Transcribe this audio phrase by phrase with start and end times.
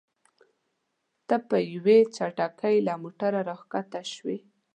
[1.27, 4.37] ته په یوې چټکۍ له موټره راښکته شوې.